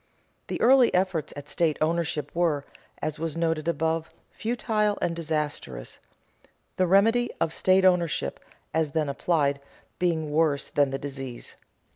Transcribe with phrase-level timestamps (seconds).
[0.47, 2.65] The early efforts at state ownership were,
[3.03, 5.99] as was noted above, futile and disastrous,
[6.77, 8.39] the remedy of state ownership,
[8.73, 9.61] as then applied,
[9.99, 11.55] being worse than the disease.